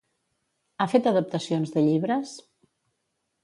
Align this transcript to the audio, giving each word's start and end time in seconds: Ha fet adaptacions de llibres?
Ha 0.77 0.87
fet 0.93 1.09
adaptacions 1.11 1.77
de 1.77 1.85
llibres? 1.91 2.35